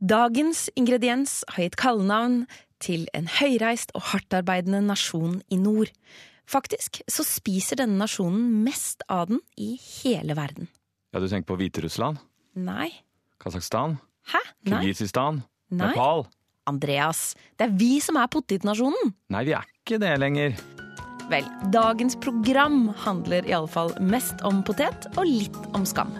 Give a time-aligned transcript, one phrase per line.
[0.00, 2.42] Dagens ingrediens har gitt kallenavn
[2.84, 5.88] til en høyreist og hardtarbeidende nasjon i nord.
[6.46, 10.68] Faktisk så spiser denne nasjonen mest av den i hele verden.
[11.14, 12.20] Ja, Du tenker på Hviterussland?
[12.54, 12.92] Nei.
[13.40, 13.96] Kasakhstan?
[14.28, 14.42] Hæ?
[14.68, 14.82] Nei.
[14.84, 15.42] Kirgisistan?
[15.70, 15.88] Nei.
[15.88, 16.26] Nepal?
[16.66, 19.14] Andreas, det er vi som er potetnasjonen.
[19.30, 20.56] Nei, vi er ikke det lenger.
[21.30, 26.12] Vel, dagens program handler iallfall mest om potet og litt om skam.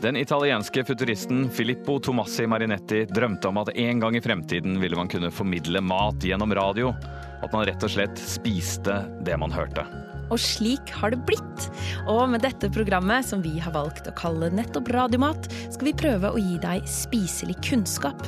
[0.00, 5.10] Den italienske futuristen Filippo Tomassi Marinetti drømte om at en gang i fremtiden ville man
[5.10, 6.92] kunne formidle mat gjennom radio.
[7.42, 9.82] At man rett og slett spiste det man hørte.
[10.30, 11.66] Og slik har det blitt.
[12.06, 16.30] Og med dette programmet, som vi har valgt å kalle nettopp Radiomat, skal vi prøve
[16.30, 18.22] å gi deg spiselig kunnskap.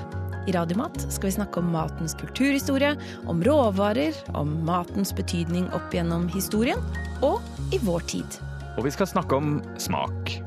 [0.51, 2.97] I Radiomat skal vi snakke om matens kulturhistorie,
[3.31, 6.83] om råvarer, om matens betydning opp gjennom historien
[7.23, 7.39] og
[7.71, 8.41] i vår tid.
[8.75, 10.41] Og vi skal snakke om smak.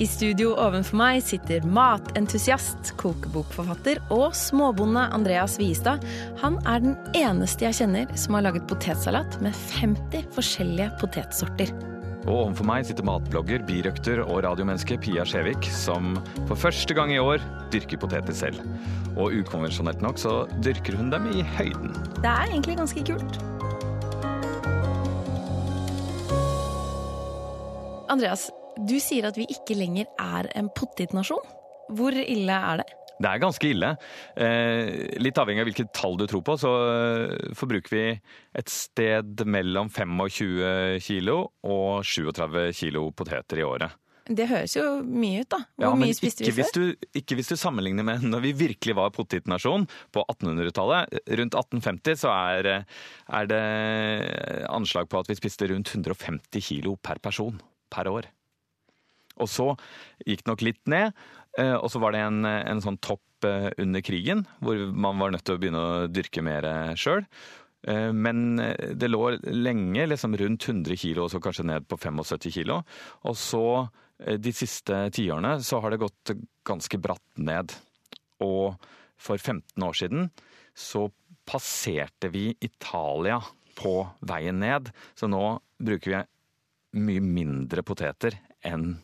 [0.00, 6.00] I studio ovenfor meg sitter matentusiast, kokebokforfatter og småbonde Andreas Wiestad.
[6.40, 11.72] Han er den eneste jeg kjenner som har laget potetsalat med 50 forskjellige potetsorter.
[12.22, 16.16] Og ovenfor meg sitter matblogger, birøkter og radiomenneske Pia Skjevik, som
[16.48, 18.62] for første gang i år dyrker poteter selv.
[19.18, 21.92] Og ukonvensjonelt nok så dyrker hun dem i høyden.
[22.22, 23.36] Det er egentlig ganske kult.
[28.10, 28.48] Andreas,
[28.88, 31.44] du sier at vi ikke lenger er en potetnasjon.
[31.96, 32.88] Hvor ille er det?
[33.20, 33.88] Det er ganske ille.
[34.40, 38.04] Eh, litt avhengig av hvilket tall du tror på, så eh, forbruker vi
[38.56, 43.98] et sted mellom 25 kilo og 37 kilo poteter i året.
[44.30, 45.58] Det høres jo mye ut, da.
[45.74, 46.80] Hvor Ja, mye spiste ikke vi hvis, før?
[46.94, 51.18] du, ikke hvis du sammenligner med når vi virkelig var potetnasjon på 1800-tallet.
[51.40, 52.70] Rundt 1850 så er,
[53.26, 53.62] er det
[54.70, 57.58] anslag på at vi spiste rundt 150 kilo per person
[57.90, 58.30] per år.
[59.40, 59.72] Og så
[60.26, 61.16] gikk det nok litt ned,
[61.58, 65.34] eh, og så var det en, en sånn topp eh, under krigen, hvor man var
[65.34, 66.68] nødt til å begynne å dyrke mer
[67.00, 67.26] sjøl.
[68.12, 72.52] Men eh, det lå lenge liksom rundt 100 kilo, og så kanskje ned på 75
[72.52, 72.80] kilo.
[73.28, 73.64] Og så
[74.24, 76.34] eh, de siste tiårene så har det gått
[76.68, 77.72] ganske bratt ned.
[78.44, 78.76] Og
[79.20, 80.28] for 15 år siden
[80.76, 81.08] så
[81.48, 83.40] passerte vi Italia
[83.80, 83.94] på
[84.28, 84.92] veien ned.
[85.16, 88.36] Så nå bruker vi mye mindre poteter
[88.66, 88.98] enn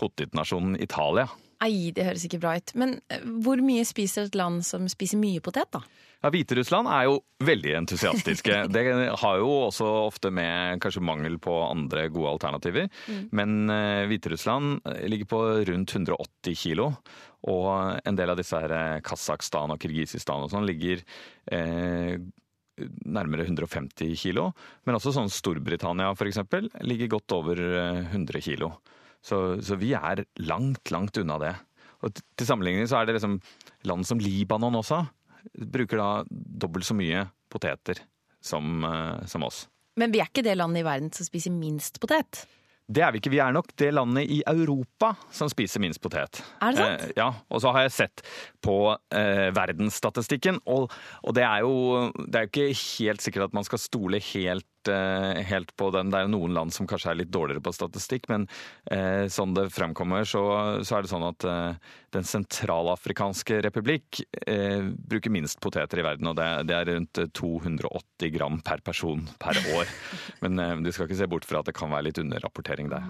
[0.00, 1.28] potetnasjonen Italia.
[1.60, 2.72] Ei, det høres ikke bra ut.
[2.80, 5.84] Men eh, hvor mye spiser et land som spiser mye potet, da?
[6.20, 7.14] Ja, Hviterussland er jo
[7.48, 8.56] veldig entusiastiske.
[8.74, 8.82] Det
[9.22, 12.90] har jo også ofte med kanskje mangel på andre gode alternativer.
[13.32, 15.40] Men uh, Hviterussland ligger på
[15.70, 16.90] rundt 180 kilo.
[17.48, 21.00] Og en del av disse her eh, Kasakhstan og Kirgisistan og sånn ligger
[21.52, 22.20] eh,
[23.08, 24.50] nærmere 150 kilo.
[24.84, 28.74] Men også sånn Storbritannia eksempel ligger godt over eh, 100 kilo.
[29.24, 31.54] Så, så vi er langt, langt unna det.
[32.00, 33.40] Og til sammenligning så er det liksom
[33.88, 35.02] land som Libanon også
[35.72, 38.00] bruker da dobbelt så mye poteter
[38.44, 39.66] som, eh, som oss.
[40.00, 42.44] Men vi er ikke det landet i verden som spiser minst potet.
[42.90, 43.30] Det er vi ikke.
[43.30, 46.40] Vi er nok det landet i Europa som spiser minst potet.
[46.58, 47.04] Er det sant?
[47.04, 48.24] Eh, ja, og så har jeg sett
[48.64, 48.76] på
[49.14, 50.90] eh, verdensstatistikken, og,
[51.22, 55.40] og det er jo det er ikke helt sikkert at man skal stole helt, eh,
[55.50, 56.10] helt på den.
[56.12, 58.42] Det er noen land som kanskje er litt dårligere på statistikk, men
[58.90, 60.42] eh, sånn det fremkommer, så,
[60.86, 61.72] så er det sånn at eh,
[62.10, 67.30] Den sentralafrikanske republikk eh, bruker minst poteter i verden, og det, det er rundt eh,
[67.36, 69.86] 280 gram per person per år.
[70.44, 73.04] Men eh, du skal ikke se bort fra at det kan være litt underrapportering der.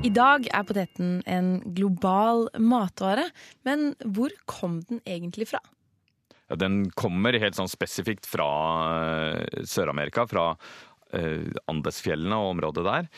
[0.00, 3.26] I dag er poteten en global matvare,
[3.68, 5.60] men hvor kom den egentlig fra?
[6.48, 8.46] Ja, Den kommer helt sånn spesifikt fra
[8.94, 10.54] eh, Sør-Amerika, fra
[11.12, 13.10] eh, Andesfjellene og området der.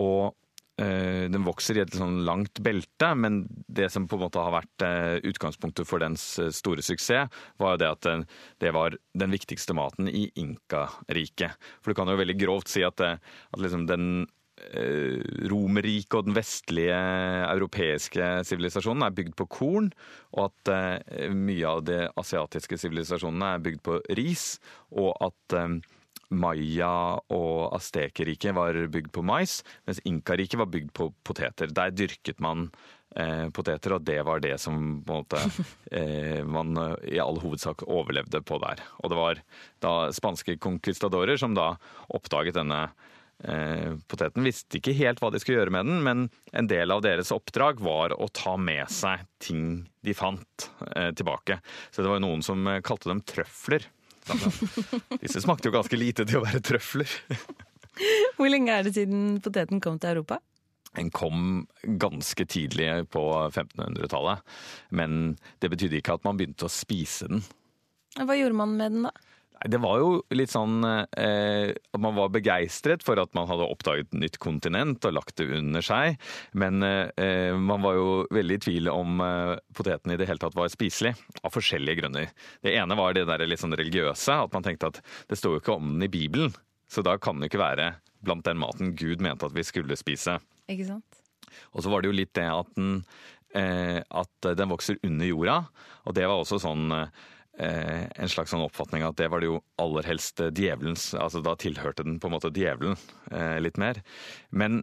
[0.00, 0.32] Og
[0.80, 4.56] eh, den vokser i et sånn langt belte, men det som på en måte har
[4.62, 4.88] vært
[5.28, 6.24] utgangspunktet for dens
[6.56, 7.28] store suksess,
[7.60, 8.12] var jo det at
[8.64, 11.60] det var den viktigste maten i Inka-riket.
[11.84, 14.22] For du kan jo veldig grovt si at, at liksom den
[15.50, 16.98] Romerriket og den vestlige
[17.50, 19.88] europeiske sivilisasjonen er bygd på korn,
[20.36, 24.52] og at eh, mye av de asiatiske sivilisasjonene er bygd på ris,
[24.94, 25.80] og at eh,
[26.30, 31.72] Maya og Aztekerriket var bygd på mais, mens Inkariket var bygd på poteter.
[31.74, 32.68] Der dyrket man
[33.16, 35.42] eh, poteter, og det var det som måte,
[35.90, 38.82] eh, man eh, i all hovedsak overlevde på der.
[39.02, 39.42] Og det var
[39.82, 41.72] da spanske conquistadorer som da
[42.14, 43.08] oppdaget denne eh,
[43.40, 44.44] poteten.
[44.44, 47.80] Visste ikke helt hva de skulle gjøre med den, men en del av deres oppdrag
[47.80, 49.64] var å ta med seg ting
[50.04, 51.60] de fant eh, tilbake.
[51.90, 53.86] Så det var jo noen som eh, kalte dem trøfler.
[55.20, 57.10] Disse smakte jo ganske lite til å være trøfler.
[58.36, 60.40] Hvor lenge er det siden poteten kom til Europa?
[60.96, 61.66] Den kom
[62.02, 63.22] ganske tidlig på
[63.52, 64.40] 1500-tallet,
[64.90, 67.44] men det betydde ikke at man begynte å spise den.
[68.18, 69.12] Hva gjorde man med den da?
[69.68, 74.08] Det var jo litt sånn eh, at man var begeistret for at man hadde oppdaget
[74.08, 76.16] et nytt kontinent og lagt det under seg.
[76.56, 80.56] Men eh, man var jo veldig i tvil om eh, poteten i det hele tatt
[80.56, 81.12] var spiselig,
[81.44, 82.30] av forskjellige grunner.
[82.64, 85.62] Det ene var det der litt sånn religiøse, at man tenkte at det står jo
[85.64, 86.54] ikke om den i Bibelen.
[86.90, 87.90] Så da kan det ikke være
[88.24, 90.38] blant den maten Gud mente at vi skulle spise.
[90.72, 91.20] Ikke sant?
[91.74, 93.02] Og så var det jo litt det at den,
[93.58, 95.58] eh, at den vokser under jorda,
[96.08, 97.12] og det var også sånn eh,
[97.60, 102.06] en slags sånn oppfatning at det var det jo aller helst djevelens altså Da tilhørte
[102.06, 102.96] den på en måte djevelen
[103.30, 104.00] eh, litt mer.
[104.48, 104.80] Men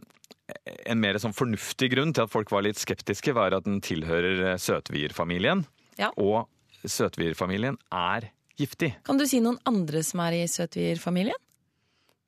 [0.88, 4.56] en mer sånn fornuftig grunn til at folk var litt skeptiske, var at den tilhører
[4.62, 5.64] søtvierfamilien.
[6.00, 6.12] Ja.
[6.16, 6.46] Og
[6.88, 8.94] søtvierfamilien er giftig.
[9.06, 11.36] Kan du si noen andre som er i søtvierfamilien?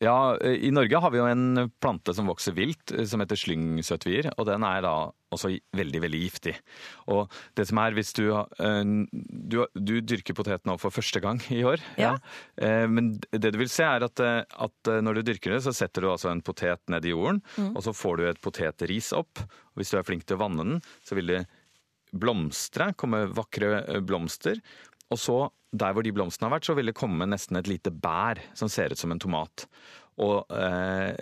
[0.01, 4.31] Ja, I Norge har vi jo en plante som vokser vilt, som heter slyngsøtvier.
[4.39, 4.95] Og den er da
[5.31, 6.55] også veldig, veldig giftig.
[7.13, 8.25] Og det som er, hvis du,
[8.57, 12.15] du, du dyrker potet nå for første gang i år Ja.
[12.57, 12.89] ja.
[12.89, 16.11] Men det du vil se, er at, at når du dyrker det, så setter du
[16.15, 17.45] altså en potet ned i jorden,
[17.75, 19.45] og så får du et potetris opp.
[19.45, 21.45] Og hvis du er flink til å vanne den, så vil det
[22.11, 24.59] blomstre, komme vakre blomster.
[25.11, 25.39] Og så,
[25.75, 28.71] der hvor de blomstene har vært, så vil det komme nesten et lite bær som
[28.71, 29.67] ser ut som en tomat.
[30.21, 31.17] Og eh,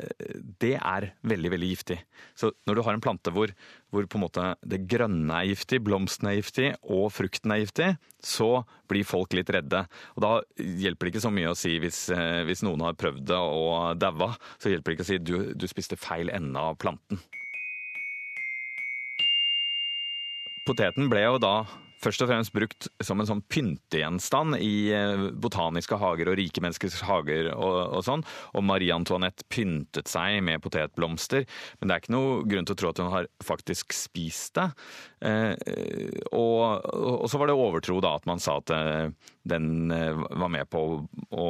[0.59, 1.99] det er veldig, veldig giftig.
[2.39, 3.53] Så når du har en plante hvor,
[3.95, 7.93] hvor på en måte det grønne er giftig, blomsten er giftig og frukten er giftig,
[8.19, 9.85] så blir folk litt redde.
[10.17, 13.25] Og da hjelper det ikke så mye å si hvis, eh, hvis noen har prøvd
[13.31, 16.81] det og daua, så hjelper det ikke å si du, du spiste feil ende av
[16.83, 17.23] planten.
[20.67, 21.55] Poteten ble jo da
[22.03, 27.01] først og fremst brukt som en sånn pyntegjenstand i eh, botaniske hager og rike menneskers
[27.09, 28.25] hager og, og sånn.
[28.55, 31.47] Og Marie Antoinette pyntet seg med potetblomster,
[31.79, 34.69] men det er ikke noe grunn til å tro at hun har faktisk spist det.
[35.29, 35.55] Eh,
[36.31, 39.11] og, og, så var det overtro da at man sa at eh,
[39.49, 40.99] den eh, var med på å,
[41.35, 41.49] å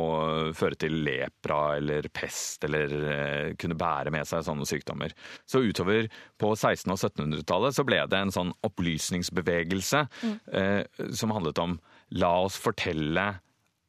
[0.56, 5.14] føre til lepra eller pest, eller eh, kunne bære med seg sånne sykdommer.
[5.48, 6.08] Så utover
[6.40, 10.04] på 1600- og 1700-tallet så ble det en sånn opplysningsbevegelse
[10.52, 11.78] eh, som handlet om
[12.18, 13.30] la oss fortelle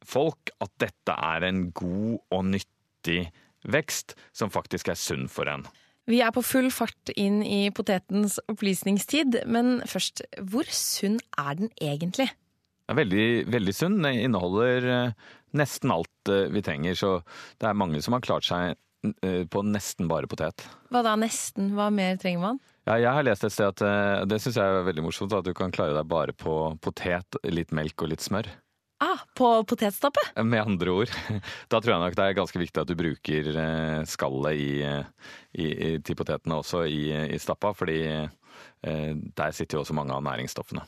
[0.06, 3.22] folk at dette er en god og nyttig
[3.68, 5.66] vekst som faktisk er sunn for en.
[6.10, 11.70] Vi er på full fart inn i potetens opplysningstid, men først, hvor sunn er den
[11.76, 12.30] egentlig?
[12.90, 14.00] Den er veldig, veldig sunn.
[14.02, 17.12] Den inneholder eh, nesten alt eh, vi trenger, så
[17.60, 20.66] det er mange som har klart seg på nesten bare potet.
[20.92, 21.70] Hva da nesten?
[21.76, 22.60] Hva mer trenger man?
[22.88, 25.46] Ja, jeg har lest et sted at eh, det syns jeg er veldig morsomt, at
[25.46, 28.48] du kan klare deg bare på potet, litt melk og litt smør.
[29.00, 30.22] Ah, på potetstappe?
[30.44, 31.12] Med andre ord.
[31.72, 34.72] Da tror jeg nok det er ganske viktig at du bruker eh, skallet i,
[35.56, 37.02] i, i, til potetene også i,
[37.36, 40.84] i stappa, fordi eh, der sitter jo også mange av næringsstoffene.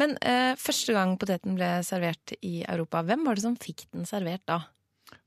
[0.00, 4.08] Men eh, første gang poteten ble servert i Europa, hvem var det som fikk den
[4.08, 4.62] servert da?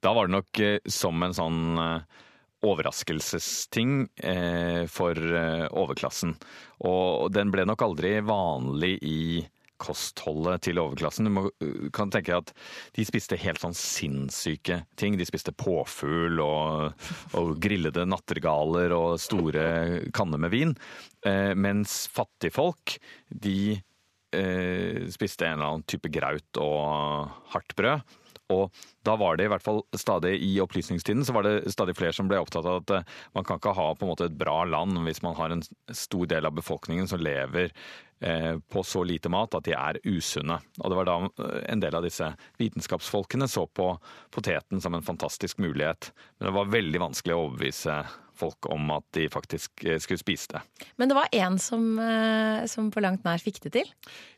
[0.03, 2.23] Da var det nok eh, som en sånn eh,
[2.65, 6.35] overraskelsesting eh, for eh, overklassen.
[6.85, 9.19] Og den ble nok aldri vanlig i
[9.81, 11.27] kostholdet til overklassen.
[11.27, 11.43] Du må,
[11.95, 12.53] kan tenke at
[12.95, 15.17] de spiste helt sånn sinnssyke ting.
[15.19, 17.07] De spiste påfugl og,
[17.37, 19.65] og grillede nattergaler og store
[20.15, 20.75] kanner med vin.
[21.27, 22.97] Eh, mens fattigfolk,
[23.29, 23.75] de
[24.35, 28.15] eh, spiste en eller annen type graut og hardt brød.
[28.53, 28.73] Og
[29.05, 32.29] da var det i hvert fall stadig i opplysningstiden så var det stadig flere som
[32.29, 34.99] ble opptatt av at eh, man kan ikke ha på en måte et bra land
[35.07, 37.73] hvis man har en stor del av befolkningen som lever
[38.19, 40.59] på så lite mat at de er usunne.
[40.79, 42.31] Og det var da eh, en del av disse
[42.61, 43.89] vitenskapsfolkene så på
[44.33, 46.11] poteten som en fantastisk mulighet.
[46.37, 47.99] Men det var veldig vanskelig å overbevise
[48.35, 50.61] folk om at de faktisk eh, skulle spise det.
[50.99, 53.91] Men det var én som, eh, som på langt nær fikk det til?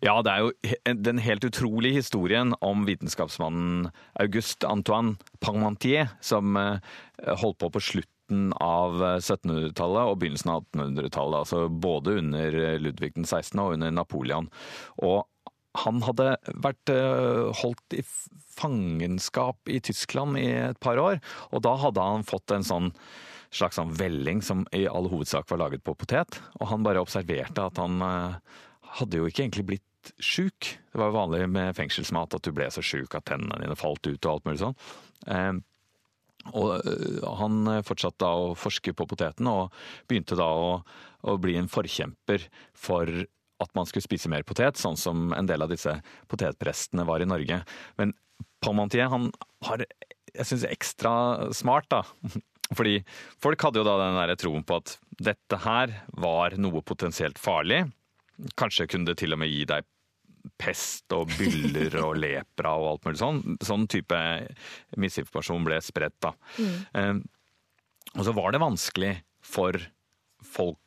[0.06, 3.90] Ja, det er jo den helt utrolige historien om vitenskapsmannen
[4.22, 6.78] Auguste Antoine Parmentier, som eh,
[7.42, 8.17] holdt på på slutten
[8.64, 11.40] av 1700-tallet og begynnelsen av 1800-tallet.
[11.46, 13.56] Altså både under Ludvig den 16.
[13.64, 14.50] og under Napoleon.
[15.06, 15.26] Og
[15.84, 18.04] han hadde vært eh, holdt i
[18.58, 21.20] fangenskap i Tyskland i et par år,
[21.54, 22.92] og da hadde han fått en sånn
[23.54, 26.40] slags sånn velling som i all hovedsak var laget på potet.
[26.60, 28.58] Og han bare observerte at han eh,
[28.98, 30.74] hadde jo ikke egentlig blitt sjuk.
[30.92, 34.04] Det var jo vanlig med fengselsmat at du ble så sjuk at tennene dine falt
[34.08, 34.78] ut og alt mulig sånn.
[36.56, 39.74] Og øh, han fortsatte da å forske på poteten, og
[40.10, 40.70] begynte da å,
[41.28, 43.12] å bli en forkjemper for
[43.58, 45.96] at man skulle spise mer potet, sånn som en del av disse
[46.30, 47.64] potetprestene var i Norge.
[47.98, 48.14] Men
[48.62, 49.32] Parmentier han
[49.66, 49.84] har,
[50.34, 51.14] jeg synes, ekstra
[51.58, 52.04] smart, da.
[52.78, 53.00] Fordi
[53.42, 57.86] folk hadde jo da den der troen på at dette her var noe potensielt farlig.
[58.60, 59.88] Kanskje kunne det til og med gi deg
[60.60, 63.42] pest og byller og lepra og alt mulig sånn.
[63.66, 64.20] Sånn type
[65.00, 66.34] misinformasjon ble spredt, da.
[66.58, 67.22] Mm.
[68.16, 69.14] og så var det vanskelig
[69.44, 69.78] for
[70.46, 70.78] folk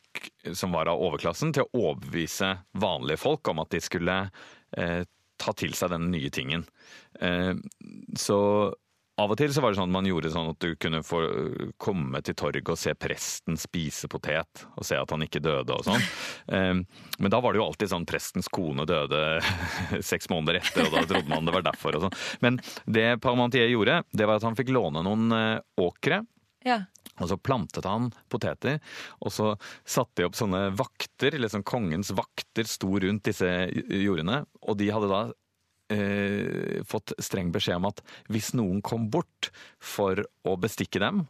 [0.53, 2.53] som var av overklassen, til å overbevise
[2.83, 4.17] vanlige folk om at de skulle
[4.77, 5.03] eh,
[5.41, 6.67] ta til seg den nye tingen.
[7.21, 7.55] Eh,
[8.19, 8.41] så
[9.21, 11.21] av og til så var det sånn at man gjorde sånn at du kunne få
[11.81, 15.87] komme til torget og se presten spise potet, og se at han ikke døde og
[15.87, 16.07] sånn.
[16.51, 16.83] Ehm,
[17.23, 19.21] men da var det jo alltid sånn prestens kone døde
[20.11, 22.19] seks måneder etter, og da trodde man det var derfor og sånn.
[22.43, 22.59] Men
[22.91, 26.25] det Parmentier gjorde, det var at han fikk låne noen eh, åkre.
[26.67, 26.83] Ja.
[27.21, 28.79] Og så plantet han poteter,
[29.21, 29.53] og så
[29.89, 34.43] satte de opp sånne vakter, sånn kongens vakter sto rundt disse jordene.
[34.65, 35.23] Og de hadde da
[35.93, 41.25] eh, fått streng beskjed om at hvis noen kom bort for å bestikke dem,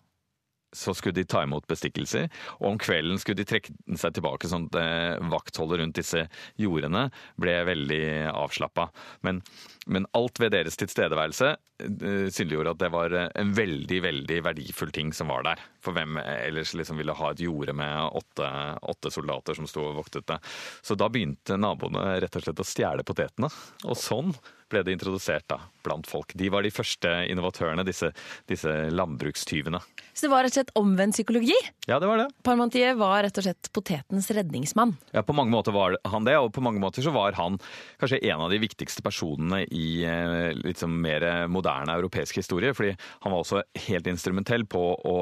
[0.72, 2.28] så skulle de ta imot bestikkelser.
[2.60, 6.26] Og om kvelden skulle de trekke seg tilbake, sånn at eh, vaktholdet rundt disse
[6.60, 7.08] jordene
[7.40, 8.88] ble veldig avslappa.
[9.26, 9.42] Men,
[9.86, 15.12] men, alt ved deres tilstedeværelse uh, synliggjorde at det var en veldig, veldig verdifull ting
[15.16, 15.64] som var der.
[15.82, 18.48] For hvem ellers liksom ville ha et jorde med åtte,
[18.94, 20.40] åtte soldater som sto og voktet det.
[20.82, 23.50] Så da begynte naboene rett og slett å stjele potetene.
[23.88, 24.34] Og sånn
[24.70, 26.34] ble det introdusert da, blant folk.
[26.38, 28.12] De var de første innovatørene, disse,
[28.50, 29.80] disse landbrukstyvene.
[30.12, 31.56] Så det var rett og slett omvendt psykologi?
[31.88, 32.28] Ja, det var det.
[32.46, 34.96] Parmentier var rett og slett potetens redningsmann?
[35.14, 37.58] Ja, på mange måter var han det, og på mange måter så var han
[38.00, 42.74] kanskje en av de viktigste personene i liksom litt sånn mer moderne europeisk historie.
[42.74, 45.16] fordi han var også helt instrumentell på å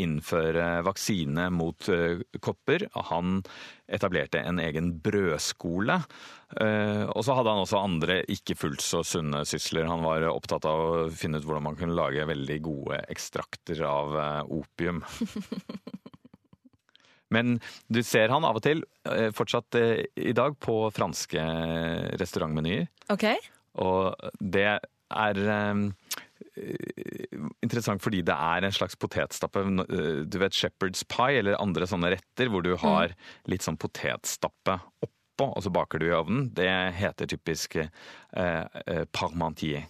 [0.00, 2.86] innføre vaksine mot uh, kopper.
[3.10, 3.42] Han
[3.92, 6.00] etablerte en egen brødskole.
[6.56, 9.90] Uh, og så hadde han også andre ikke fullt så sunne sysler.
[9.90, 14.16] Han var opptatt av å finne ut hvordan man kunne lage veldig gode ekstrakter av
[14.16, 15.04] uh, opium.
[17.34, 18.80] Men du ser han av og til
[19.38, 19.76] fortsatt
[20.18, 21.38] i dag på franske
[22.18, 22.88] restaurantmenyer.
[23.14, 23.38] Okay.
[23.78, 24.80] Og det er
[25.10, 25.74] Eh,
[27.64, 29.62] interessant fordi det er en slags potetstappe.
[29.86, 33.14] Eh, du vet shepherd's pie eller andre sånne retter hvor du har
[33.50, 36.48] litt sånn potetstappe oppå, og så baker du i ovnen.
[36.56, 37.88] Det heter typisk eh,
[38.36, 39.86] eh, parmentier.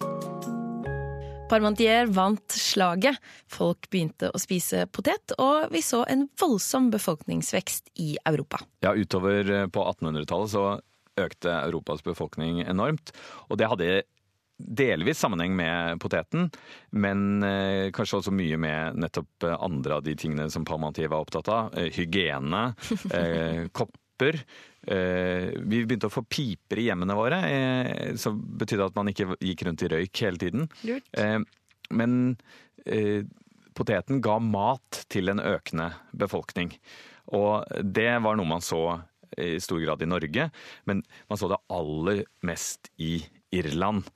[1.50, 3.19] Parmentier vant slaget.
[3.50, 8.61] Folk begynte å spise potet, og vi så en voldsom befolkningsvekst i Europa.
[8.87, 10.65] Ja, utover på 1800-tallet så
[11.19, 13.11] økte Europas befolkning enormt.
[13.50, 13.91] Og det hadde
[14.67, 16.49] delvis sammenheng med poteten,
[16.90, 21.25] men eh, kanskje også mye med nettopp eh, andre av de tingene som Parmentier var
[21.25, 21.75] opptatt av.
[21.79, 22.71] Eh, hygiene,
[23.76, 24.43] kopper.
[24.81, 27.38] Vi begynte å få piper i hjemmene våre,
[28.21, 30.67] som betydde at man ikke gikk rundt i røyk hele tiden.
[31.97, 32.14] men
[33.76, 36.73] poteten ga mat til en økende befolkning.
[37.33, 39.00] Og det var noe man så
[39.38, 40.50] i stor grad i Norge,
[40.85, 43.21] men man så det aller mest i
[43.55, 44.09] Irland.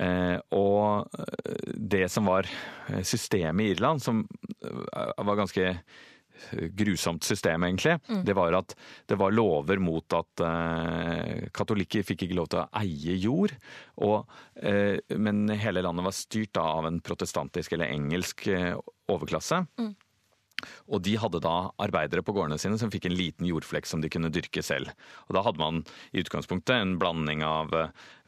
[0.00, 4.24] Eh, og eh, det som var eh, systemet i Irland, som
[4.60, 5.74] var ganske
[6.72, 8.22] grusomt system, egentlig, mm.
[8.24, 8.72] det var at
[9.10, 10.40] det var lover mot at
[11.52, 13.52] katolikker fikk ikke lov til å eie jord.
[14.00, 14.24] Og,
[15.20, 18.46] men hele landet var styrt da, av en protestantisk eller engelsk
[19.12, 19.60] overklasse.
[19.76, 19.92] Mm.
[20.88, 24.08] Og de hadde da arbeidere på gårdene sine som fikk en liten jordflekk som de
[24.12, 24.96] kunne dyrke selv.
[25.28, 27.76] Og da hadde man i utgangspunktet en blanding av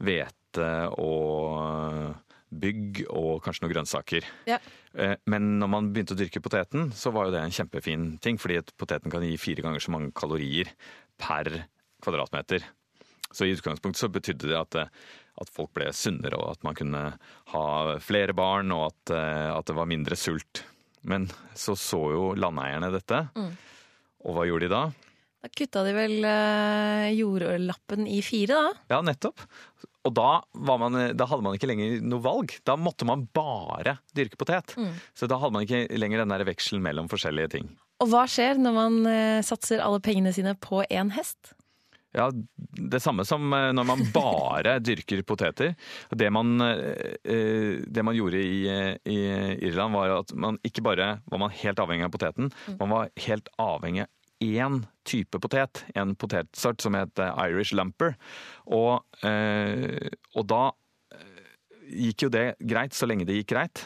[0.05, 2.17] hvete og
[2.53, 4.27] bygg og kanskje noen grønnsaker.
[4.49, 4.59] Ja.
[4.93, 8.39] Eh, men når man begynte å dyrke poteten, så var jo det en kjempefin ting,
[8.41, 10.71] fordi poteten kan gi fire ganger så mange kalorier
[11.21, 11.51] per
[12.03, 12.65] kvadratmeter.
[13.33, 17.05] Så i utgangspunktet så betydde det at, at, folk ble sunnere, og at man kunne
[17.55, 17.67] ha
[18.05, 20.67] flere barn, og at, eh, at det var mindre sult.
[21.09, 23.55] Men så så jo landeierne dette, mm.
[24.29, 24.83] og hva gjorde de da?
[25.43, 26.13] Da kutta de vel
[27.17, 28.85] jordlappen i fire, da?
[28.93, 29.43] Ja, nettopp.
[30.03, 32.57] Og da, man, da, hadde man ikke lenger noe valg.
[32.67, 34.75] Da måtte man bare dyrke potet.
[34.75, 34.97] Mm.
[35.15, 37.73] Så da hadde man ikke lenger den der vekselen mellom forskjellige ting.
[38.03, 41.55] Og hva skjer når man uh, satser alle pengene sine på én hest?
[42.13, 42.27] Ja,
[42.93, 45.77] Det samme som uh, når man bare dyrker poteter.
[46.11, 48.67] Det man, uh, det man gjorde i,
[49.07, 49.21] i,
[49.69, 52.81] Irland, var at man ikke bare var man helt avhengig av poteten, mm.
[52.83, 54.09] man var helt avhengig
[54.43, 58.17] én type potet, en potetsort som heter Irish lumper.
[58.67, 60.63] Og, eh, og da
[61.15, 61.57] eh,
[62.09, 63.85] gikk jo det greit, så lenge det gikk greit.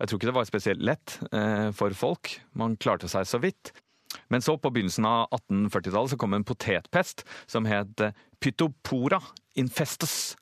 [0.00, 2.36] Jeg tror ikke det var spesielt lett eh, for folk.
[2.58, 3.72] Man klarte seg så vidt.
[4.30, 8.02] Men så, på begynnelsen av 1840-tallet, så kom en potetpest som het
[8.42, 9.20] Pytopora
[9.58, 10.34] infestus.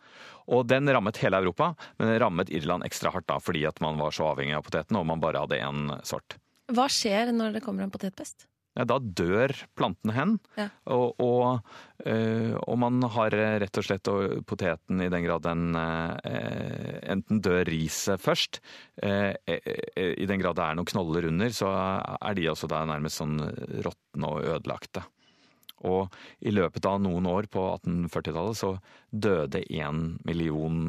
[0.52, 4.00] Og den rammet hele Europa, men den rammet Irland ekstra hardt da, fordi at man
[4.00, 6.36] var så avhengig av poteten, og man bare hadde én sort.
[6.72, 8.48] Hva skjer når det kommer en potetpest?
[8.72, 10.36] Ja, da dør plantene hen.
[10.56, 10.66] Ja.
[10.94, 11.72] Og, og,
[12.08, 14.08] øh, og, man har rett og slett
[14.48, 18.62] poteten i den grad den øh, enten dør riset først,
[19.02, 21.68] i den grad det er noen knoller under, så
[22.16, 23.36] er de også da nærmest sånn
[23.84, 25.04] råtne og ødelagte.
[25.88, 26.14] Og
[26.46, 28.74] i løpet av noen år på 1840-tallet så
[29.10, 30.84] døde én million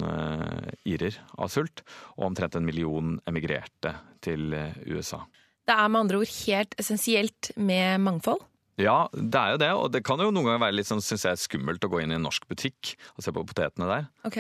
[0.86, 1.84] irer av sult,
[2.16, 4.54] og omtrent en million emigrerte til
[4.86, 5.24] USA.
[5.64, 8.42] Det er med andre ord helt essensielt med mangfold?
[8.82, 9.72] Ja, det er jo det.
[9.80, 12.14] Og det kan jo noen ganger være litt sånn, synes jeg, skummelt å gå inn
[12.14, 14.08] i en norsk butikk og se på potetene der.
[14.28, 14.40] Ok.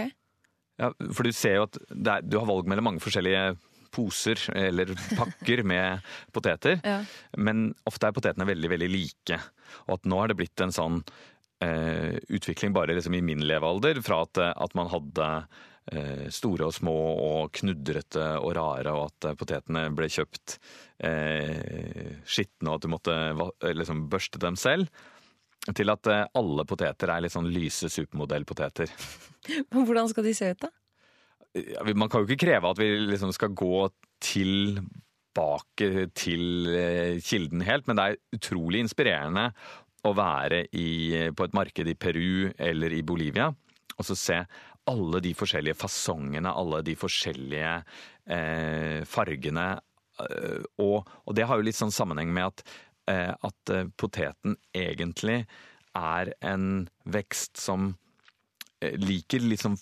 [0.82, 3.54] Ja, for du ser jo at er, du har valg mellom mange forskjellige
[3.94, 6.80] poser eller pakker med poteter.
[6.82, 7.04] Ja.
[7.38, 9.38] Men ofte er potetene veldig, veldig like.
[9.86, 11.04] Og at nå har det blitt en sånn
[11.64, 15.72] eh, utvikling bare liksom i min levealder, fra at, at man hadde Eh,
[16.32, 20.58] store og små og knudrete og rare, og at eh, potetene ble kjøpt
[21.04, 24.88] eh, skitne, og at du måtte eh, liksom børste dem selv.
[25.64, 28.90] Til at alle poteter er litt sånn lyse supermodellpoteter.
[29.72, 30.74] Hvordan skal de se ut, da?
[31.94, 33.86] Man kan jo ikke kreve at vi liksom skal gå
[34.24, 36.68] tilbake til
[37.24, 39.52] kilden helt, men det er utrolig inspirerende
[40.04, 43.54] å være i, på et marked i Peru eller i Bolivia
[43.98, 44.40] og så se
[44.90, 47.74] alle de forskjellige fasongene, alle de forskjellige
[48.28, 49.68] eh, fargene.
[50.22, 52.64] Eh, og, og, det har jo litt sånn sammenheng med at,
[53.12, 55.44] eh, at eh, poteten egentlig
[55.98, 57.94] er en vekst som
[58.84, 59.78] liker litt liksom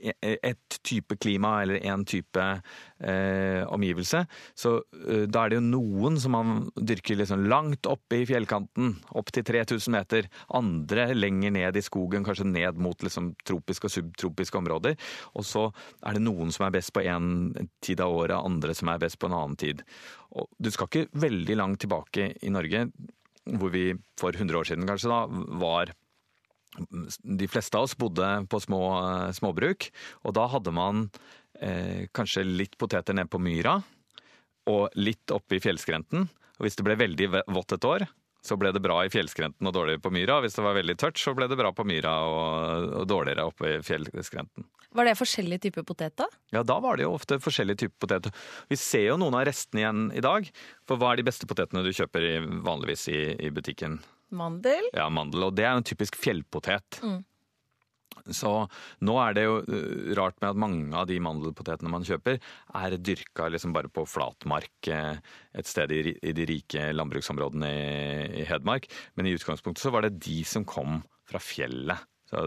[0.00, 4.22] et type klima eller en type eh, omgivelse.
[4.54, 4.72] Så
[5.06, 9.32] eh, da er det jo noen som man dyrker liksom langt oppe i fjellkanten, opp
[9.34, 10.30] til 3000 meter.
[10.56, 14.98] Andre lenger ned i skogen, kanskje ned mot liksom tropiske og subtropiske områder.
[15.36, 15.68] Og så
[16.04, 17.52] er det noen som er best på én
[17.84, 19.84] tid av året, andre som er best på en annen tid.
[20.36, 22.86] Og du skal ikke veldig langt tilbake i Norge,
[23.58, 25.24] hvor vi for 100 år siden kanskje da
[25.60, 25.92] var
[26.78, 28.82] de fleste av oss bodde på små
[29.34, 29.88] småbruk,
[30.22, 31.08] og da hadde man
[31.58, 33.80] eh, kanskje litt poteter ned på myra
[34.70, 36.28] og litt oppe i fjellskrenten.
[36.60, 38.04] Og hvis det ble veldig vått et år,
[38.44, 40.38] så ble det bra i fjellskrenten og dårligere på myra.
[40.44, 43.74] Hvis det var veldig tørt, så ble det bra på myra og, og dårligere oppe
[43.74, 44.68] i fjellskrenten.
[44.96, 46.26] Var det forskjellige typer potet, da?
[46.50, 48.46] Ja, da var det jo ofte forskjellige typer poteter.
[48.70, 50.48] Vi ser jo noen av restene igjen i dag.
[50.88, 52.32] For hva er de beste potetene du kjøper i,
[52.66, 54.00] vanligvis i, i butikken?
[54.36, 54.90] Mandel?
[54.96, 55.48] Ja, mandel.
[55.48, 57.00] Og det er en typisk fjellpotet.
[57.02, 57.20] Mm.
[58.34, 58.50] Så
[59.06, 62.38] nå er det jo uh, rart med at mange av de mandelpotetene man kjøper,
[62.80, 65.20] er dyrka liksom bare på flatmark eh,
[65.56, 68.90] et sted i, de rike landbruksområdene i, i, Hedmark.
[69.16, 72.08] Men i utgangspunktet så var det de som kom fra fjellet.
[72.30, 72.44] Så,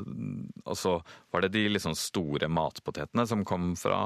[0.64, 0.98] og så
[1.34, 4.00] var det de liksom store matpotetene som kom fra,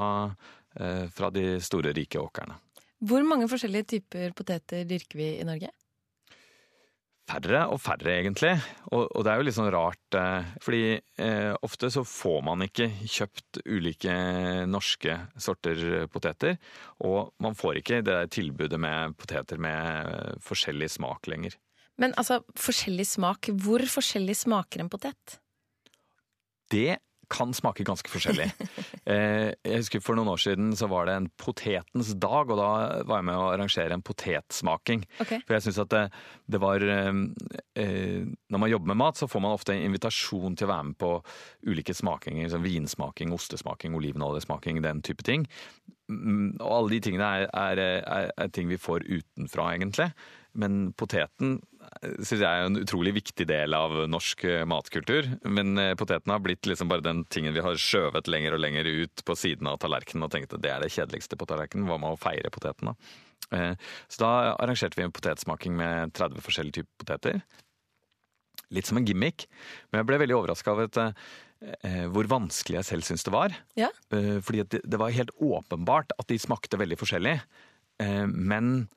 [0.78, 2.58] eh, fra de store, rike åkrene.
[2.98, 5.70] Hvor mange forskjellige typer poteter dyrker vi i Norge?
[7.28, 8.54] Færre og færre, egentlig.
[8.90, 12.64] Og, og, det er jo litt sånn rart, eh, fordi eh, ofte så får man
[12.66, 14.14] ikke kjøpt ulike
[14.70, 16.56] norske sorter poteter.
[17.06, 21.58] Og man får ikke det tilbudet med poteter med forskjellig smak lenger.
[21.98, 25.38] Men altså, forskjellig smak, hvor forskjellig smaker en potet?
[26.70, 28.50] Det kan smake ganske forskjellig.
[29.08, 32.66] Eh, jeg husker For noen år siden så var det en potetens dag, og da
[33.08, 35.06] var jeg med å arrangere en potetsmaking.
[35.24, 35.40] Okay.
[35.48, 36.02] For jeg synes at det,
[36.52, 37.22] det var eh,
[37.80, 40.88] eh, Når man jobber med mat, så får man ofte en invitasjon til å være
[40.90, 41.12] med på
[41.72, 42.50] ulike smakinger.
[42.52, 45.48] Som vinsmaking, ostesmaking, olivenoljesmaking, den type ting.
[46.12, 50.10] Mm, og alle de tingene er, er, er, er ting vi får utenfra, egentlig.
[50.58, 51.58] Men poteten
[52.22, 55.28] syns jeg er en utrolig viktig del av norsk eh, matkultur.
[55.48, 59.24] Men potetene har blitt liksom bare den tingen vi har skjøvet lenger og lenger ut
[59.24, 61.88] på siden av tallerkenen og tenkte det er det kjedeligste på tallerkenen.
[61.88, 62.94] Hva med å feire potetene?
[63.54, 63.72] Eh,
[64.10, 67.40] så da arrangerte vi en potetsmaking med 30 forskjellige typer poteter.
[68.74, 69.46] Litt som en gimmick,
[69.88, 70.98] men jeg ble veldig overraska av et,
[72.12, 73.54] hvor vanskelig jeg selv syns det var.
[73.80, 73.88] Ja.
[74.12, 77.32] Fordi det var helt åpenbart at de smakte veldig forskjellig.
[78.28, 78.90] Men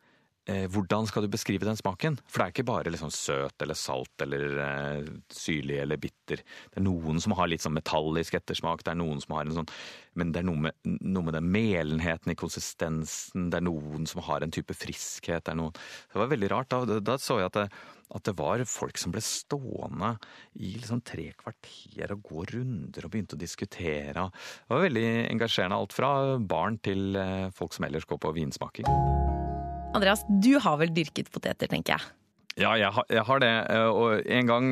[0.50, 2.18] eh, hvordan skal du beskrive den smaken?
[2.26, 6.42] For det er ikke bare liksom søt eller salt eller eh, syrlig eller bitter.
[6.42, 9.62] Det er noen som har litt sånn metallisk ettersmak, det er noen som har en
[9.62, 9.72] sånn
[10.18, 14.24] Men det er noe med, noe med den melenheten i konsistensen, det er noen som
[14.28, 16.72] har en type friskhet, det er noen Det var veldig rart.
[16.72, 17.68] Da, da så jeg at det,
[18.12, 20.16] at det var folk som ble stående
[20.60, 24.28] i liksom tre kvarter og gå runder og begynte å diskutere.
[24.28, 25.80] Det var veldig engasjerende.
[25.80, 29.61] Alt fra barn til eh, folk som ellers går på vinsmaking.
[29.92, 32.12] Andreas, du har vel dyrket poteter, tenker jeg.
[32.60, 33.50] Ja, jeg har, jeg har, det.
[33.72, 34.66] Eh, og en gang,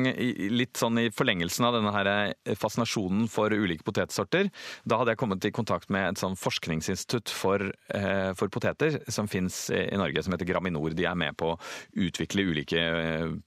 [0.52, 4.50] litt sånn i forlengelsen av denne her eh, fascinasjonen for ulike potetsorter,
[4.84, 7.64] da hadde jeg kommet i kontakt med et sånn forskningsinstitutt for,
[7.96, 10.92] eh, for poteter som fins i Norge, som heter Graminor.
[10.96, 11.58] De er med på å
[12.04, 12.84] utvikle ulike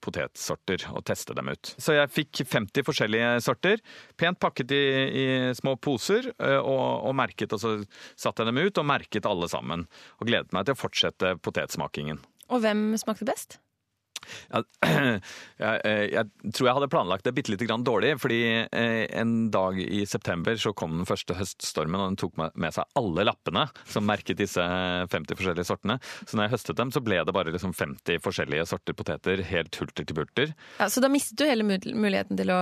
[0.02, 1.74] potetsorter og teste dem ut.
[1.78, 3.82] Så jeg fikk 50 forskjellige sorter,
[4.18, 7.54] pent pakket i, i små poser, og, og merket.
[7.54, 7.76] Og så
[8.18, 9.86] satte jeg dem ut og merket alle sammen.
[10.18, 12.18] Og gledet meg til å fortsette potetsmakingen.
[12.50, 13.60] Og hvem smakte best?
[14.50, 14.66] Jeg,
[15.64, 18.14] jeg, eh, jeg, tror jeg hadde planlagt det bitte lite grann dårlig.
[18.22, 22.76] fordi eh, en dag i september så kom den første høststormen, og den tok med
[22.76, 25.98] seg alle lappene som merket disse 50 forskjellige sortene.
[26.24, 29.80] Så når jeg høstet dem, så ble det bare liksom 50 forskjellige sorter poteter, helt
[29.80, 30.54] hulter til burter.
[30.78, 32.60] Ja, Så da mistet du hele muligheten til å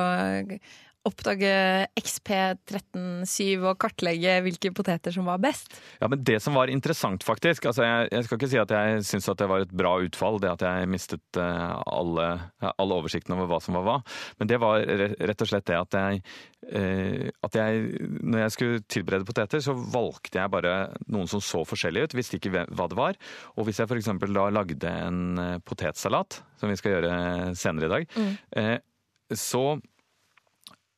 [1.09, 1.53] oppdage
[1.99, 5.75] XP137 og kartlegge hvilke poteter som var best?
[6.01, 9.03] Ja, men Det som var interessant, faktisk altså jeg, jeg skal ikke si at jeg
[9.09, 12.29] syns det var et bra utfall, det at jeg mistet uh, alle,
[12.71, 13.99] alle oversikten over hva som var hva.
[14.39, 16.23] Men det var rett og slett det at jeg,
[16.71, 17.83] uh, at jeg
[18.23, 20.77] Når jeg skulle tilberede poteter, så valgte jeg bare
[21.11, 22.17] noen som så forskjellige ut.
[22.19, 23.19] Visste ikke hva det var.
[23.57, 24.11] Og hvis jeg f.eks.
[24.23, 27.15] da lagde en eh, potetsalat, som vi skal gjøre
[27.59, 29.35] senere i dag, mm.
[29.39, 29.65] så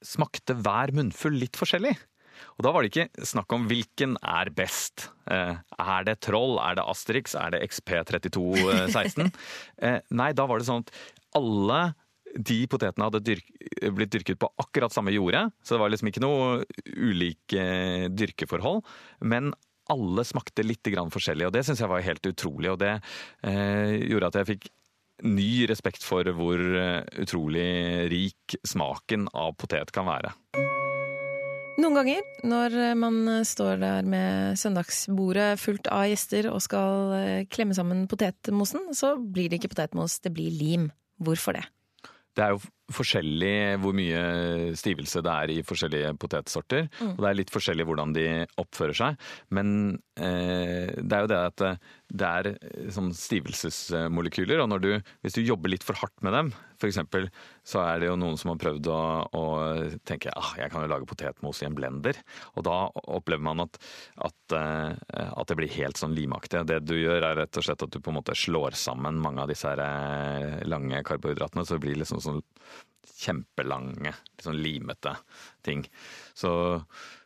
[0.04, 1.94] smakte hver munnfull litt forskjellig.
[2.58, 5.08] Og da var det ikke snakk om hvilken er best.
[5.30, 9.30] Eh, er det Troll, er det Asterix, er det XP3216?
[9.84, 10.92] Eh, nei, da var det sånn at
[11.36, 11.80] alle
[12.34, 13.46] de potetene hadde dyrk,
[13.94, 16.64] blitt dyrket på akkurat samme jordet, så det var liksom ikke noe
[16.94, 17.66] ulike
[18.14, 18.82] dyrkeforhold.
[19.26, 19.52] Men
[19.92, 22.72] alle smakte litt forskjellig, og det syns jeg var helt utrolig.
[22.72, 22.94] Og det
[23.44, 24.70] eh, gjorde at jeg fikk
[25.22, 27.68] ny respekt for hvor eh, utrolig
[28.11, 30.35] rik smaken av potet kan være.
[31.74, 37.74] Noen ganger når man står der med søndagsbordet fullt av gjester og skal eh, klemme
[37.77, 40.90] sammen potetmosen, så blir det ikke potetmos, det blir lim.
[41.22, 41.66] Hvorfor det?
[42.35, 46.88] Det er jo forskjellig hvor mye stivelse det er i forskjellige potetsorter.
[47.01, 47.14] Mm.
[47.14, 48.27] Og det er litt forskjellig hvordan de
[48.61, 49.27] oppfører seg.
[49.57, 49.68] Men
[50.18, 51.64] eh, det er jo det at
[52.14, 52.51] det er
[52.94, 54.92] sånn stivelsesmolekyler, og du,
[55.25, 56.53] hvis du jobber litt for hardt med dem,
[56.85, 57.01] f.eks.
[57.66, 59.01] så er det jo noen som har prøvd å,
[59.35, 59.44] å
[60.07, 62.20] tenke ah, jeg kan jo lage potetmos i en blender.
[62.55, 62.79] Og da
[63.16, 63.81] opplever man at,
[64.29, 64.94] at, eh,
[65.31, 66.64] at, det blir helt sånn limaktig.
[66.68, 69.44] Det du gjør er rett og slett at du på en måte slår sammen mange
[69.44, 72.42] av disse her eh, lange karbohydratene, så det blir liksom sånn
[73.25, 75.18] kjempelange, sånn limete
[75.66, 75.87] ting.
[76.37, 76.55] Så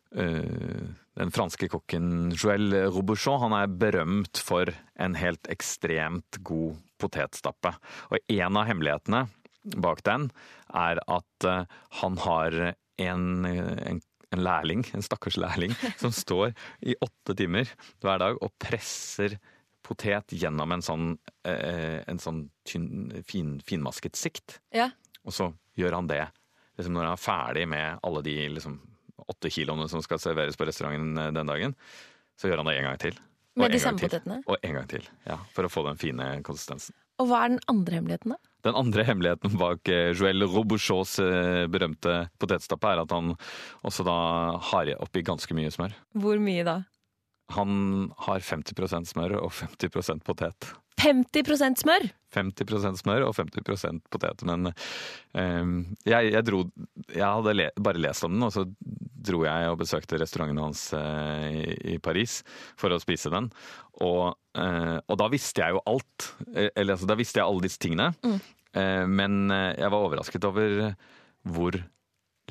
[0.08, 0.88] Uh,
[1.20, 7.74] den franske kokken Joël Robuchon han er berømt for en helt ekstremt god potetstappe.
[8.12, 9.26] Og en av hemmelighetene
[9.62, 10.28] bak den
[10.74, 11.64] er at uh,
[12.00, 12.58] han har
[12.98, 14.00] en, en,
[14.34, 17.70] en lærling, en stakkars lærling, som står i åtte timer
[18.04, 19.38] hver dag og presser
[19.86, 21.12] potet gjennom en sånn,
[21.48, 24.58] uh, en sånn tynn, fin, finmasket sikt.
[24.74, 24.90] Ja.
[25.24, 26.26] Og så gjør han det
[26.78, 28.78] liksom når han er ferdig med alle de liksom,
[29.28, 31.74] åtte kiloene som skal serveres på restauranten eh, den dagen.
[32.38, 33.18] Så gjør han det en gang til.
[33.58, 34.38] Med de samme potetene?
[34.46, 35.08] Og en gang til.
[35.26, 36.94] ja, For å få den fine konsistensen.
[37.18, 38.47] Og hva er den andre hemmeligheten, da?
[38.66, 43.34] Den andre hemmeligheten bak Joel Robuchauds eh, berømte potetstappe er at han
[43.86, 44.18] også da
[44.72, 45.94] har oppi ganske mye smør.
[46.18, 46.80] Hvor mye da?
[47.54, 50.72] Han har 50% smør og 50% potet.
[50.98, 52.08] 50% smør?
[52.34, 54.42] 50% smør og 50% potet.
[54.48, 54.72] Men
[55.32, 56.64] um, jeg, jeg, dro
[57.14, 58.66] Jeg hadde le, bare lest om den, og så
[59.18, 62.40] dro jeg og besøkte restauranten hans uh, i, Paris
[62.78, 63.50] for å spise den.
[64.04, 66.30] Og, uh, og da visste jeg jo alt.
[66.54, 68.12] Eller altså, da visste jeg alle disse tingene.
[68.22, 68.38] Mm.
[69.08, 70.92] Men jeg var overrasket over
[71.48, 71.74] hvor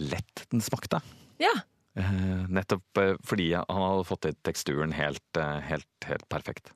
[0.01, 0.99] lett den smakte.
[1.39, 1.53] Ja.
[1.97, 6.73] Nettopp fordi han hadde fått til teksturen helt, helt, helt perfekt.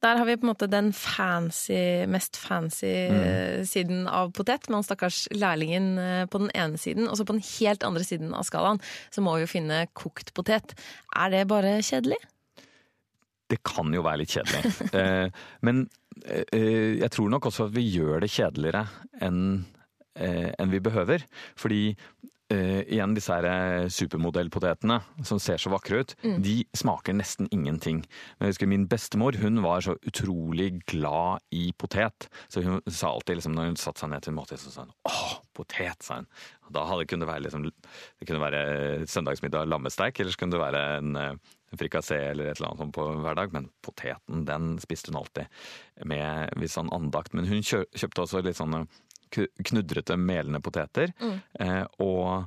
[0.00, 3.66] Der har vi på en måte den fancy, mest fancy mm.
[3.68, 7.08] siden av potet, med han stakkars lærlingen eh, på den ene siden.
[7.08, 8.80] Og så på den helt andre siden av skalaen
[9.12, 10.72] så må vi jo finne kokt potet.
[11.12, 12.16] Er det bare kjedelig?
[13.50, 14.76] Det kan jo være litt kjedelig.
[15.00, 15.28] Eh,
[15.64, 15.86] men
[16.20, 18.82] jeg tror nok også at vi gjør det kjedeligere
[19.24, 19.62] enn
[20.20, 21.22] enn vi behøver.
[21.56, 21.94] Fordi
[22.50, 28.02] eh, igjen disse her eh, supermodellpotetene som ser så vakre ut, de smaker nesten ingenting.
[28.38, 32.28] Men jeg husker min bestemor hun var så utrolig glad i potet.
[32.48, 34.84] Så hun sa alltid liksom, når hun satte seg ned til en måte, så sa
[34.86, 36.28] hun åh, potet, sa hun.
[36.70, 40.62] Da hadde, kunne det være liksom, det kunne være søndagsmiddag lammesteik, eller så kunne det
[40.62, 41.34] være en eh,
[41.78, 45.46] frikassé eller et eller annet sånt på hverdag, men poteten den spiste hun alltid
[46.06, 47.34] med litt sånn andakt.
[47.34, 51.12] Men hun kjøpte også litt sånne ku- knudrete, melende poteter.
[51.60, 52.46] Eh, og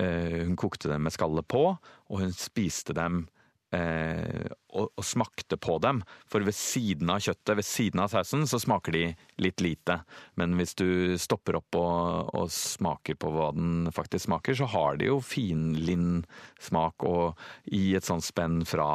[0.00, 3.24] eh, hun kokte dem med skallet på, og hun spiste dem
[3.74, 6.02] eh, og, og smakte på dem.
[6.30, 9.04] For ved siden av kjøttet, ved siden av sausen, så smaker de
[9.42, 9.98] litt lite.
[10.40, 10.86] Men hvis du
[11.20, 16.28] stopper opp og, og smaker på hva den faktisk smaker, så har de jo finlind
[16.62, 17.40] smak, og
[17.74, 18.88] i et sånt spenn fra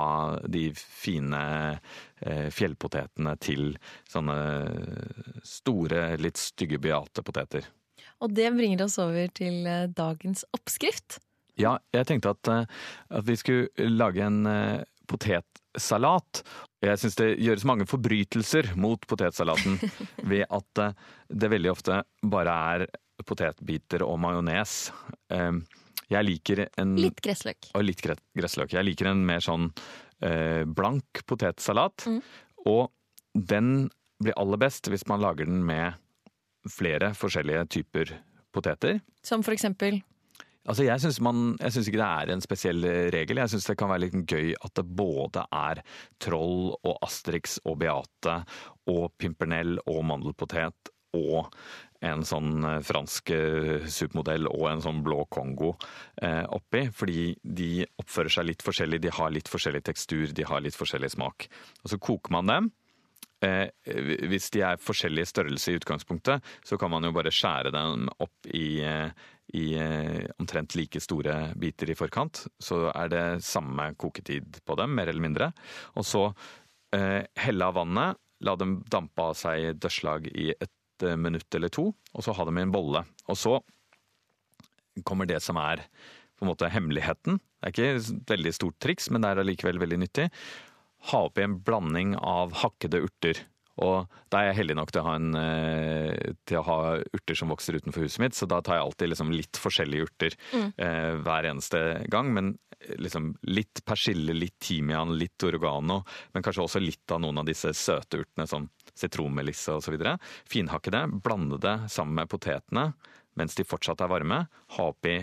[0.48, 1.42] de fine
[2.24, 3.74] eh, fjellpotetene til
[4.10, 4.40] sånne
[5.46, 7.68] store, litt stygge beate poteter.
[8.20, 11.20] Og det bringer oss over til eh, dagens oppskrift.
[11.60, 12.80] Ja, jeg tenkte at, eh,
[13.20, 16.44] at vi skulle lage en eh, potetsalat.
[16.86, 19.80] Jeg syns det gjøres mange forbrytelser mot potetsalaten
[20.32, 22.86] ved at eh, det veldig ofte bare er
[23.28, 24.94] potetbiter og majones.
[25.28, 27.68] Jeg liker en Litt gressløk.
[27.76, 28.72] og litt gressløk.
[28.72, 29.66] Jeg liker en mer sånn
[30.72, 32.06] blank potetsalat.
[32.08, 32.22] Mm.
[32.72, 32.88] Og
[33.36, 33.90] den
[34.24, 36.00] blir aller best hvis man lager den med
[36.72, 38.16] flere forskjellige typer
[38.56, 39.02] poteter.
[39.20, 40.00] Som for eksempel
[40.70, 43.42] Altså jeg syns ikke det er en spesiell regel.
[43.42, 45.82] Jeg syns det kan være litt gøy at det både er
[46.22, 48.40] troll og Asterix og Beate
[48.90, 51.50] og pimpernell og mandelpotet og
[52.06, 55.74] en sånn eh, fransk eh, supermodell og en sånn blå Kongo
[56.22, 56.86] eh, oppi.
[56.96, 61.12] Fordi de oppfører seg litt forskjellig, de har litt forskjellig tekstur, de har litt forskjellig
[61.18, 61.50] smak.
[61.84, 62.72] Og så koker man dem.
[63.40, 63.70] Eh,
[64.28, 68.50] hvis de er forskjellig størrelse i utgangspunktet, så kan man jo bare skjære dem opp
[68.52, 68.82] i,
[69.56, 72.46] i eh, omtrent like store biter i forkant.
[72.60, 75.52] Så er det samme koketid på dem, mer eller mindre.
[75.96, 76.28] Og så
[76.96, 81.72] eh, helle av vannet, la dem dampe av seg dørslag i et eh, minutt eller
[81.74, 83.04] to, og så ha dem i en bolle.
[83.32, 83.60] Og så
[85.08, 85.86] kommer det som er
[86.40, 87.40] på en måte hemmeligheten.
[87.40, 90.30] Det er ikke et veldig stort triks, men det er allikevel veldig nyttig
[91.12, 93.40] ha oppi en blanding av hakkede urter.
[93.80, 96.80] Og da er jeg heldig nok til å, ha en, eh, til å ha
[97.16, 100.36] urter som vokser utenfor huset mitt, så da tar jeg alltid liksom litt forskjellige urter
[100.76, 102.34] eh, hver eneste gang.
[102.36, 102.58] Men
[103.00, 106.02] liksom litt persille, litt timian, litt oregano,
[106.34, 108.68] men kanskje også litt av noen av disse søte urtene, som
[109.00, 109.96] sitronmelisse osv.
[110.50, 112.90] Finhakke det, blande det sammen med potetene
[113.40, 114.42] mens de fortsatt er varme.
[114.76, 115.22] Ha oppi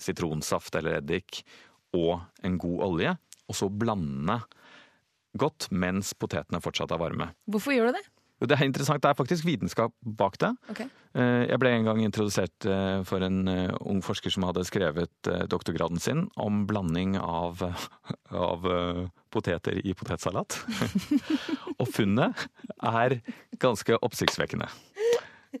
[0.00, 1.42] sitronsaft eller eddik
[1.96, 3.16] og en god olje,
[3.50, 4.38] og så blande
[5.38, 7.30] godt mens potetene fortsatt er varme.
[7.50, 8.06] Hvorfor gjør du det?
[8.40, 10.54] Det er interessant, det er faktisk vitenskap bak det.
[10.72, 10.80] Ok.
[11.12, 15.30] Eh, Jeg ble en gang introdusert eh, for en eh, ung forsker som hadde skrevet
[15.52, 17.60] doktorgraden sin om blanding av,
[18.48, 18.64] av
[19.30, 20.56] poteter i potetsalat.
[21.80, 22.46] Og funnet
[22.80, 23.20] er
[23.60, 24.70] ganske oppsiktsvekkende.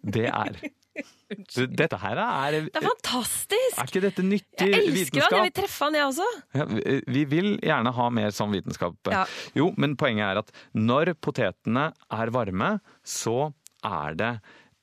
[0.00, 0.56] Det er
[1.80, 3.78] Dette her er Det er fantastisk!
[3.78, 4.86] Er ikke dette nyttig vitenskap?
[4.86, 5.36] Jeg elsker han!
[5.36, 6.28] Jeg vil treffe han, jeg også.
[6.58, 8.96] Ja, vi- vi vil gjerne ha mer sånn vitenskap.
[9.12, 9.24] Ja.
[9.56, 12.72] Jo, men poenget er at når potetene er varme,
[13.04, 13.52] så
[13.84, 14.32] er det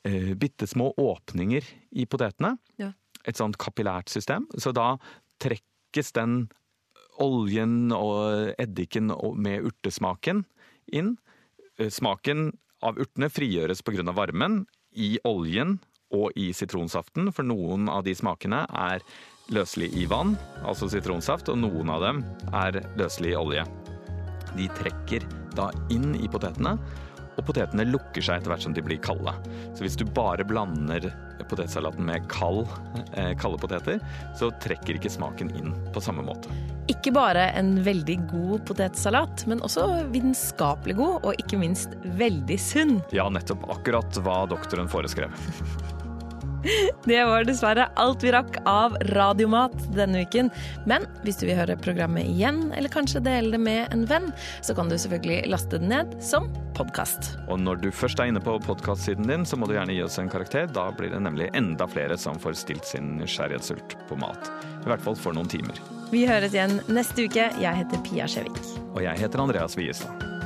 [0.08, 1.64] eh, bitte små åpninger
[2.00, 2.56] i potetene.
[2.80, 2.92] Ja.
[3.28, 4.48] Et sånt kapillært system.
[4.58, 4.94] Så da
[5.44, 6.48] trekkes den
[7.20, 9.10] oljen og eddiken
[9.42, 10.46] med urtesmaken
[10.94, 11.16] inn.
[11.80, 12.52] Eh, Smaken
[12.86, 14.06] av urtene frigjøres pga.
[14.14, 15.80] varmen i oljen
[16.16, 19.04] og i sitronsaften, for noen av de smakene er
[19.54, 20.36] løselig i vann,
[20.68, 22.24] altså sitronsaft, og noen av dem
[22.56, 23.66] er løselig i olje.
[24.58, 26.78] De trekker da inn i potetene,
[27.38, 29.34] og potetene lukker seg etter hvert som de blir kalde.
[29.78, 31.12] Så hvis du bare blander
[31.48, 32.66] potetsalaten med kald,
[33.14, 34.00] eh, kalde poteter,
[34.36, 36.52] så trekker ikke smaken inn på samme måte.
[36.92, 42.98] Ikke bare en veldig god potetsalat, men også vitenskapelig god, og ikke minst veldig sunn.
[43.16, 45.32] Ja, nettopp akkurat hva doktoren foreskrev.
[47.06, 50.50] Det var dessverre alt vi rakk av Radiomat denne uken.
[50.90, 54.76] Men hvis du vil høre programmet igjen, eller kanskje dele det med en venn, så
[54.78, 57.34] kan du selvfølgelig laste det ned som podkast.
[57.48, 60.20] Og når du først er inne på podkastsiden din, så må du gjerne gi oss
[60.22, 60.70] en karakter.
[60.72, 64.52] Da blir det nemlig enda flere som får stilt sin nysgjerrighetssult på mat.
[64.84, 65.80] I hvert fall for noen timer.
[66.14, 67.50] Vi høres igjen neste uke.
[67.60, 68.64] Jeg heter Pia Skjevik.
[68.94, 70.37] Og jeg heter Andreas Wiestad.